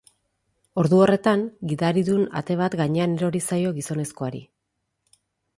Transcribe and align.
Ordu 0.83 1.01
horretan, 1.07 1.43
gidaridun 1.73 2.25
ate 2.41 2.57
bat 2.63 2.79
gainean 2.81 3.15
erori 3.21 3.43
zaio 3.51 3.75
gizonezkoari. 3.79 4.43